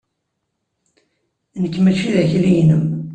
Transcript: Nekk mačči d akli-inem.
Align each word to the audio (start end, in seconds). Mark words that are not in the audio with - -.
Nekk 1.61 1.75
mačči 1.83 2.09
d 2.15 2.17
akli-inem. 2.21 2.85